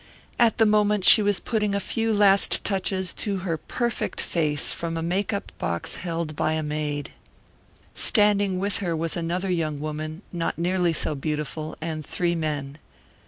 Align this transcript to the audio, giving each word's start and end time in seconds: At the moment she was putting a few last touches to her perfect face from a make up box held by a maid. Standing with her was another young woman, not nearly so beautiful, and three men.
At 0.39 0.57
the 0.57 0.65
moment 0.65 1.05
she 1.05 1.21
was 1.21 1.39
putting 1.39 1.75
a 1.75 1.79
few 1.79 2.11
last 2.11 2.63
touches 2.63 3.13
to 3.13 3.37
her 3.45 3.55
perfect 3.55 4.19
face 4.19 4.71
from 4.71 4.97
a 4.97 5.03
make 5.03 5.31
up 5.31 5.51
box 5.59 5.97
held 5.97 6.35
by 6.35 6.53
a 6.53 6.63
maid. 6.63 7.11
Standing 7.93 8.57
with 8.57 8.77
her 8.77 8.95
was 8.95 9.15
another 9.15 9.51
young 9.51 9.79
woman, 9.79 10.23
not 10.33 10.57
nearly 10.57 10.91
so 10.93 11.13
beautiful, 11.13 11.77
and 11.81 12.03
three 12.03 12.33
men. 12.33 12.79